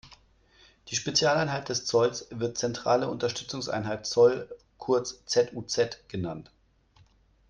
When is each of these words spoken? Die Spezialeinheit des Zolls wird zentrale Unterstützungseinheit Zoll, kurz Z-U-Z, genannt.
Die 0.87 0.95
Spezialeinheit 0.95 1.69
des 1.69 1.85
Zolls 1.85 2.25
wird 2.31 2.57
zentrale 2.57 3.07
Unterstützungseinheit 3.07 4.07
Zoll, 4.07 4.49
kurz 4.79 5.23
Z-U-Z, 5.27 6.05
genannt. 6.09 6.49